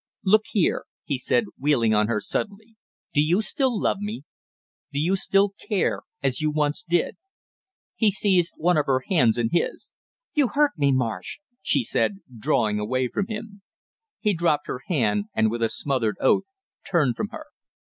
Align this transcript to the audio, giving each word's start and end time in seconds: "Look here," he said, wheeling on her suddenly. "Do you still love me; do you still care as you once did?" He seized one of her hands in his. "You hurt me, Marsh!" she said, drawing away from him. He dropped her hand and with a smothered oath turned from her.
"Look 0.25 0.45
here," 0.49 0.85
he 1.03 1.19
said, 1.19 1.45
wheeling 1.59 1.93
on 1.93 2.07
her 2.07 2.19
suddenly. 2.19 2.75
"Do 3.13 3.21
you 3.21 3.39
still 3.43 3.79
love 3.79 3.99
me; 3.99 4.23
do 4.91 4.99
you 4.99 5.15
still 5.15 5.49
care 5.69 6.01
as 6.23 6.41
you 6.41 6.49
once 6.49 6.81
did?" 6.81 7.17
He 7.97 8.09
seized 8.09 8.55
one 8.57 8.77
of 8.77 8.87
her 8.87 9.03
hands 9.07 9.37
in 9.37 9.49
his. 9.51 9.91
"You 10.33 10.47
hurt 10.47 10.71
me, 10.75 10.91
Marsh!" 10.91 11.37
she 11.61 11.83
said, 11.83 12.21
drawing 12.35 12.79
away 12.79 13.09
from 13.09 13.27
him. 13.27 13.61
He 14.19 14.33
dropped 14.33 14.65
her 14.65 14.81
hand 14.87 15.25
and 15.35 15.51
with 15.51 15.61
a 15.61 15.69
smothered 15.69 16.17
oath 16.19 16.45
turned 16.83 17.15
from 17.15 17.27
her. 17.27 17.45